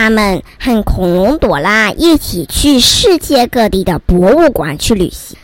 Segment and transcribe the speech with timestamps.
[0.00, 5.36] 他们和恐龙朵拉一起去世界各地的博物馆去旅行。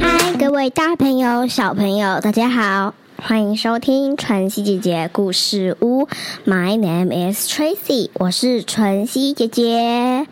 [0.00, 6.08] 嗨，各位大朋友、小朋友，大家好，欢迎收听晨曦姐姐故事屋。
[6.44, 10.26] My name is Tracy，我是晨曦姐姐。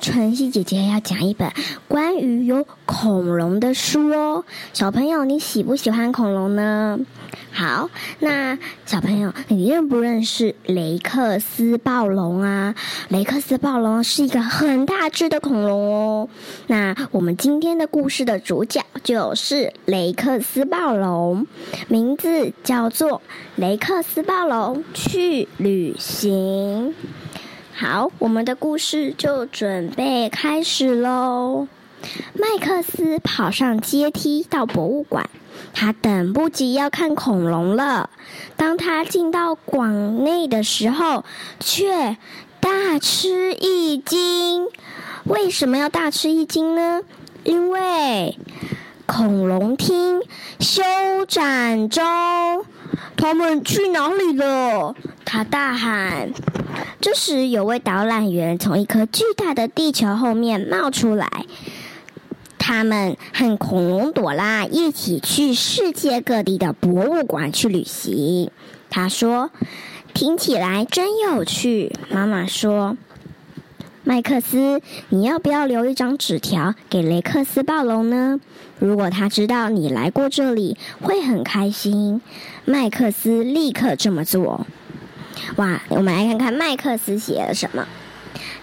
[0.00, 1.50] 晨曦姐姐要讲一本
[1.88, 4.44] 关于有恐龙的书哦。
[4.72, 6.98] 小朋友，你喜不喜欢恐龙呢？
[7.52, 12.74] 好，那小朋友，你认不认识雷克斯暴龙啊？
[13.08, 16.28] 雷克斯暴龙是一个很大只的恐龙哦。
[16.66, 21.46] 那我们今天的故事的主角就是雷克斯暴龙，
[21.88, 23.10] 名字叫做
[23.56, 26.88] 《雷克斯暴龙去旅行》。
[27.74, 31.66] 好，我们的故事就准备开始喽。
[32.34, 35.28] 麦克斯跑上阶梯到博物馆，
[35.72, 38.10] 他等不及要看恐龙了。
[38.56, 41.24] 当他进到馆内的时候，
[41.60, 42.18] 却
[42.60, 44.68] 大吃一惊。
[45.24, 47.00] 为什么要大吃一惊呢？
[47.42, 48.36] 因为
[49.06, 50.20] 恐龙厅
[50.60, 50.82] 休
[51.26, 52.04] 展中，
[53.16, 54.94] 他们去哪里了？
[55.24, 56.32] 他大喊。
[57.02, 61.46] 这时，有位导览员从一颗巨大的地球后面冒出来。
[62.58, 68.52] 他们和恐龙朵拉一起去世界各地的博物馆去旅行。
[68.88, 69.50] 他说
[70.14, 72.96] ：“听起来真有趣。”妈妈说
[74.04, 78.38] ：“麦克斯，你要不要留一张纸条给雷克斯暴龙呢？
[78.78, 82.20] 如果他知道你来过这里，会很开心。”
[82.64, 84.68] 麦克斯立刻这么做。
[85.56, 87.86] 哇，我们来看看麦克斯写了什么。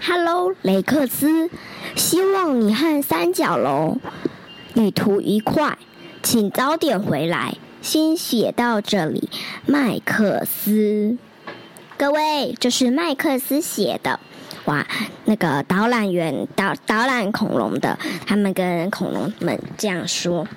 [0.02, 1.50] Hello，雷克斯，
[1.96, 4.00] 希望你和三角龙
[4.74, 5.78] 旅途愉快，
[6.24, 7.56] 请早点回来。
[7.82, 9.30] 先写到这里，
[9.66, 11.18] 麦克斯。
[11.98, 14.20] 各位，这是麦克斯写的。
[14.66, 14.86] 哇，
[15.26, 20.48] 那个导览员导导览恐龙的，他们跟恐龙们这样说。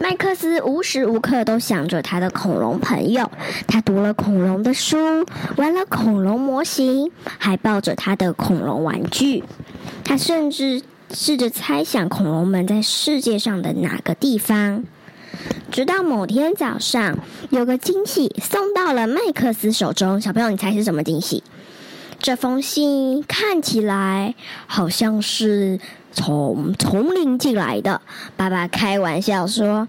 [0.00, 3.30] 麦克斯无时无刻都想着他的恐龙朋友，
[3.66, 5.26] 他读了恐龙的书，
[5.56, 9.42] 玩了恐龙模型，还抱着他的恐龙玩具。
[10.04, 10.82] 他甚至
[11.12, 14.84] 试着猜想恐龙们在世界上的哪个地方。
[15.70, 17.18] 直到某天早上，
[17.50, 20.20] 有个惊喜送到了麦克斯手中。
[20.20, 21.42] 小朋友，你猜是什么惊喜？
[22.18, 24.34] 这封信看起来
[24.66, 25.80] 好像是。
[26.16, 28.00] 从丛林进来的，
[28.36, 29.86] 爸爸开玩笑说：“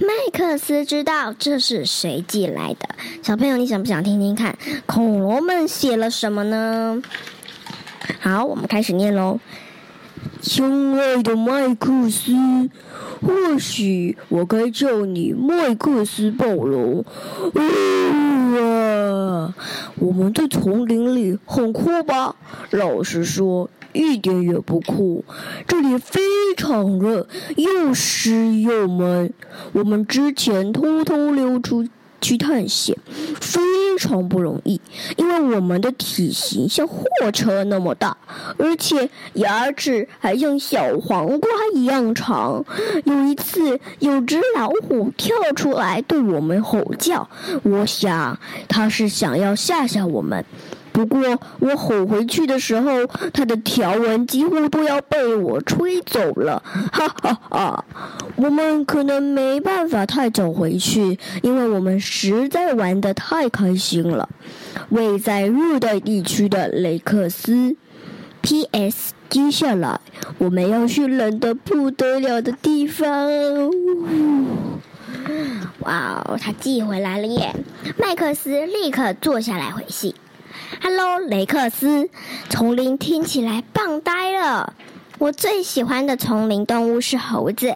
[0.00, 2.88] 麦克斯知道这是谁寄来的。”
[3.22, 7.02] 小朋友，你想不想听听看恐龙们写了什么呢？
[8.20, 9.38] 好，我们开始念喽。
[10.40, 12.32] 亲爱的麦克斯，
[13.20, 17.04] 或许我该叫你麦克斯暴龙。
[17.52, 17.62] 哇，
[19.98, 22.34] 我们在丛林里很酷吧？
[22.70, 23.68] 老实说。
[23.96, 25.24] 一点也不酷，
[25.66, 26.20] 这里非
[26.56, 27.26] 常热，
[27.56, 29.32] 又湿又闷。
[29.72, 31.88] 我们之前偷偷溜出
[32.20, 32.96] 去探险，
[33.40, 33.60] 非
[33.98, 34.80] 常不容易，
[35.16, 38.16] 因为我们的体型像货车那么大，
[38.58, 42.64] 而且牙齿还像小黄瓜一样长。
[43.04, 47.28] 有一次，有只老虎跳出来对我们吼叫，
[47.62, 50.44] 我想它是想要吓吓我们。
[50.96, 51.20] 不过
[51.58, 57.84] 我吼回去的时候，它的条纹几乎都要被我吹走了，哈哈哈！
[58.36, 64.26] 我们可能没办法太早回去，因为我们实在玩得太开心了。
[64.88, 67.76] 位在热带地区的雷克斯
[68.40, 69.12] ，P.S.
[69.28, 70.00] 接下来
[70.38, 73.06] 我们要去冷得不得了的地方。
[75.80, 77.54] 哇哦，他寄回来了耶！
[77.98, 80.14] 麦克斯立刻坐下来回信。
[80.82, 82.08] Hello，雷克斯，
[82.50, 84.74] 丛林听起来棒呆了。
[85.18, 87.74] 我最喜欢的丛林动物是猴子。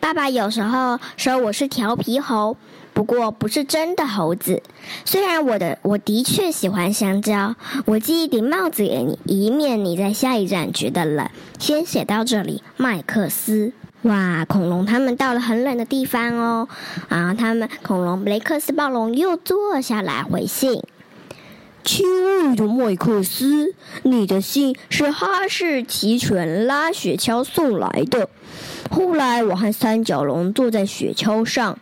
[0.00, 2.56] 爸爸有时候说我是调皮猴，
[2.94, 4.62] 不过不是真的猴子。
[5.04, 7.54] 虽然我的我的确喜欢香蕉，
[7.84, 11.28] 我寄一顶帽子给你，以免你在下一站觉得冷。
[11.58, 13.72] 先写到这里，麦克斯。
[14.02, 16.68] 哇，恐龙他们到了很冷的地方哦。
[17.10, 20.82] 啊，他们恐龙雷克斯暴龙又坐下来回信。
[21.82, 28.28] 亲爱的麦克斯，你的信是哈士奇犬拉雪橇送来的。
[28.90, 31.78] 后来我和三角龙坐在雪橇上，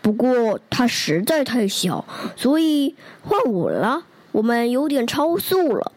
[0.00, 2.06] 不过它实在太小，
[2.36, 4.04] 所以换我了。
[4.32, 5.92] 我们有点超速了。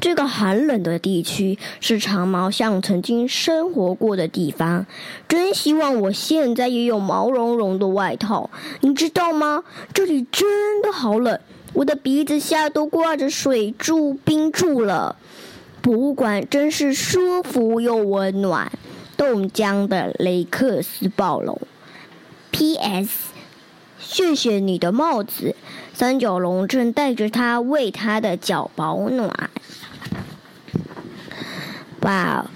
[0.00, 4.86] 这个寒冷的地区是长毛象曾经生活过的地方。
[5.28, 8.48] 真希望我现在也有毛茸茸的外套，
[8.80, 9.64] 你知道吗？
[9.92, 11.38] 这里真的好冷，
[11.74, 15.16] 我的鼻子下都挂着水柱、冰柱了。
[15.80, 18.70] 博物馆真是舒服又温暖。
[19.16, 21.60] 冻僵的雷克斯暴龙。
[22.50, 23.30] P.S.
[23.98, 25.54] 谢谢你的帽子。
[25.94, 29.50] 三角龙正带着它为它的脚保暖。
[32.00, 32.46] 哇！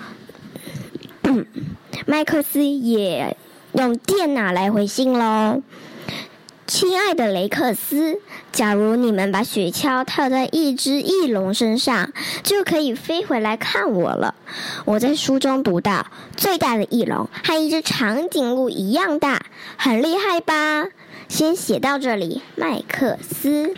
[2.06, 3.36] 麦克斯也
[3.72, 5.62] 用电脑来回信喽。
[6.66, 8.18] 亲爱的雷克斯，
[8.50, 14.34] 假如你们把雪橇套在一只翼龙身上，就可以飞回来看我了。
[14.84, 19.46] 我在书中读到，最大的翼龙和一只长颈鹿一样大，
[19.76, 20.88] 很厉害吧？
[21.28, 23.74] 先写到这里，麦克斯。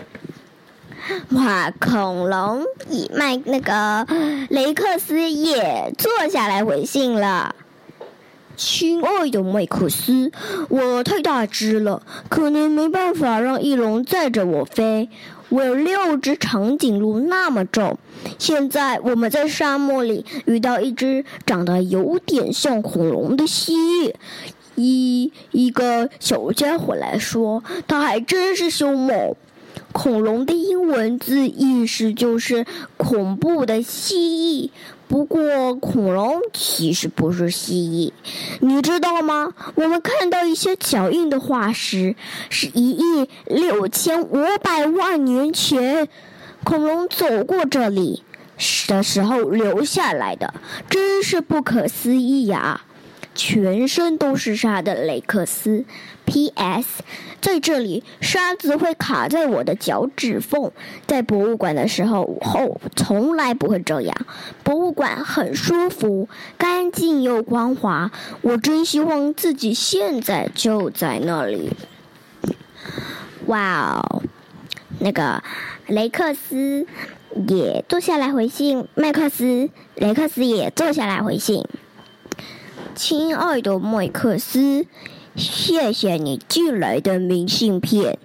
[1.32, 4.06] 哇，恐龙以麦那个
[4.49, 7.55] 雷克斯也坐下来回信了。
[8.58, 10.32] 亲爱的麦克斯，
[10.69, 15.08] 我太大只了，可能没办法让翼龙载着我飞。
[15.49, 17.96] 我有六只长颈鹿那么重。
[18.37, 24.12] 现在我们在沙漠里遇到一只长得有点像恐龙的蜥蜴。
[24.75, 29.37] 一一个小家伙来说，它还真是凶猛。
[29.93, 32.66] 恐龙的英文字意思就是
[32.96, 34.70] 恐怖的蜥蜴。
[35.08, 38.12] 不过，恐龙其实不是蜥蜴，
[38.60, 39.55] 你知道吗？
[39.75, 42.14] 我们看到一些脚印的化石，
[42.50, 46.06] 是一亿六千五百万年前
[46.62, 48.22] 恐龙走过这里
[48.87, 50.52] 的时候留下来的，
[50.90, 52.82] 真是不可思议呀！
[53.34, 55.84] 全身都是沙的雷克斯。
[56.29, 57.03] P.S.
[57.41, 60.71] 在这里，沙子会卡在我的脚趾缝。
[61.07, 64.15] 在博物馆的时候，后从来不会这样。
[64.63, 66.29] 博物馆很舒服，
[66.59, 68.11] 干净又光滑。
[68.43, 71.71] 我真希望自己现在就在那里。
[73.47, 74.23] 哇哦，
[74.99, 75.43] 那个
[75.87, 76.87] 雷克斯
[77.49, 81.65] 也坐下来回信，麦克斯，雷克斯也坐下来回信。
[82.95, 84.85] 亲爱的麦克斯，
[85.38, 88.19] 谢谢你寄来的明信片。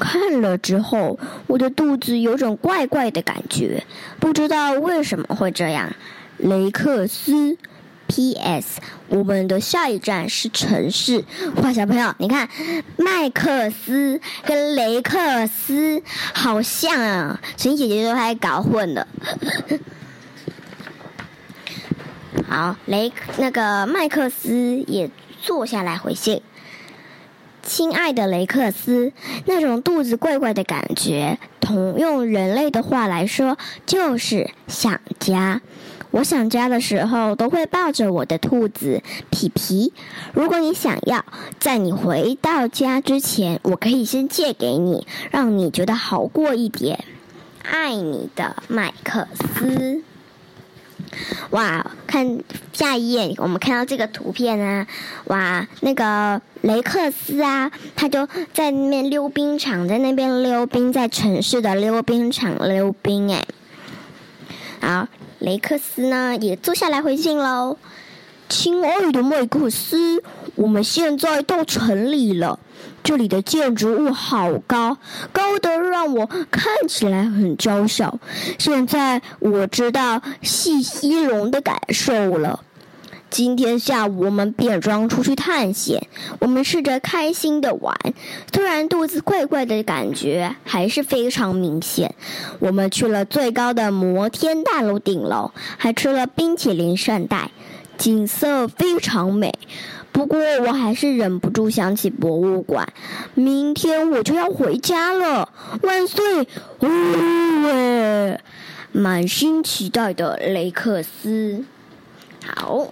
[0.00, 3.84] 看了之后，我的肚子有种怪怪的感觉，
[4.18, 5.94] 不知道为什么会这样。
[6.38, 7.56] 雷克斯
[8.08, 8.80] ，P.S.
[9.08, 11.24] 我们的下一站是城市。
[11.62, 12.48] 哇，小朋友，你看，
[12.96, 16.02] 麦克斯跟雷克斯
[16.32, 19.06] 好像啊，陈姐姐都还搞混了。
[22.48, 25.08] 好，雷那个麦克斯也
[25.40, 26.42] 坐下来回信。
[27.64, 29.12] 亲爱的雷克斯，
[29.46, 33.56] 那种肚子怪怪的感觉，同用人类的话来说，
[33.86, 35.60] 就是想家。
[36.10, 39.92] 我想家的时候，都会抱着我的兔子皮皮。
[40.32, 41.24] 如果你想要，
[41.58, 47.02] 在你回到家之前，我可以先借给你，让你觉得好过一点。
[47.62, 50.04] 爱你的麦克斯。
[51.50, 52.38] 哇，看
[52.72, 54.86] 下一页，我们看到这个图片啊，
[55.26, 63.44] 哇，那个雷克斯啊，他就在那边溜冰场，在那边溜冰，在城市的溜冰场溜冰哎。
[64.80, 65.08] 好，
[65.38, 67.76] 雷克斯呢也坐下来回信喽。
[68.56, 70.22] 亲爱的麦克斯，
[70.54, 72.60] 我们现在到城里了。
[73.02, 74.96] 这里的建筑物好高，
[75.32, 78.16] 高的让我看起来很娇小。
[78.56, 82.60] 现在我知道细翼龙的感受了。
[83.28, 86.06] 今天下午我们变装出去探险，
[86.38, 87.96] 我们试着开心的玩，
[88.52, 92.14] 突然肚子怪怪的感觉还是非常明显。
[92.60, 97.50] 我们去了最高的摩天大楼顶楼，还吃了冰淇淋圣代，
[97.96, 99.52] 景色非常美。
[100.12, 102.92] 不过我还是忍不住想起博物馆，
[103.34, 105.48] 明天我就要回家了。
[105.82, 106.46] 万岁！
[106.80, 108.38] 呜，
[108.92, 111.64] 满心期待的雷克斯。
[112.46, 112.88] 好，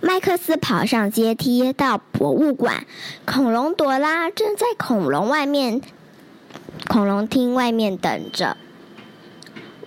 [0.00, 2.84] 麦克斯跑上阶梯到博物馆，
[3.24, 5.80] 恐龙朵拉正在恐龙外面，
[6.88, 8.56] 恐龙厅外面等着。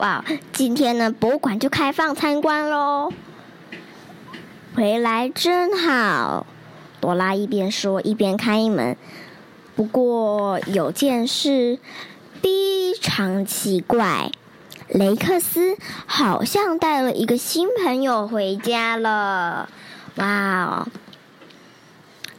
[0.01, 3.13] 哇，今天呢，博物馆就开放参观喽。
[4.75, 6.47] 回来真好，
[6.99, 8.97] 朵拉一边说一边开门。
[9.75, 11.77] 不过有件事
[12.41, 14.31] 非常奇怪，
[14.87, 15.77] 雷克斯
[16.07, 19.69] 好像带了一个新朋友回家了。
[20.15, 20.87] 哇哦，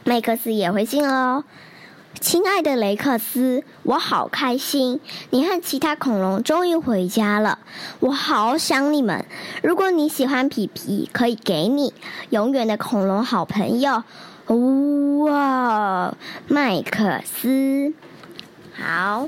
[0.03, 1.45] 麦克斯也回信哦。
[2.19, 4.99] 亲爱的雷克斯，我好开心，
[5.31, 7.59] 你和其他恐龙终于回家了，
[7.99, 9.25] 我好想你们。
[9.61, 11.93] 如果你喜欢皮皮，可以给你
[12.29, 14.03] 永远的恐龙好朋友。
[15.25, 16.15] 哇，
[16.47, 17.93] 麦克斯。
[18.75, 19.27] 好，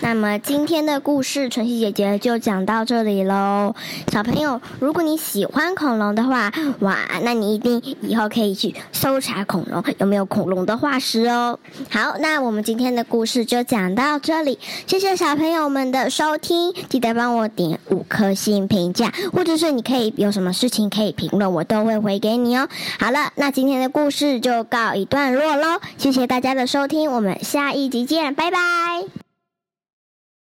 [0.00, 3.74] 那么今天的故事，晨曦姐姐就讲到这里喽。
[4.10, 11.58] 小朋友，如果你喜欢恐龙的话，哇，那你一定以后可以去搜查恐龙有没有恐龙的化石哦。
[11.90, 22.66] 好，那我们今天的故事就讲到这里，谢谢小朋友们的收听，记得帮我点五颗星评价，或者是你可以有什么事情可以评论，我都会回给你哦。
[22.98, 28.69] 好了，那今天的故事就告一段落喽，谢谢大家的收听，我们下一集见，拜拜。
[28.70, 29.29] Bye.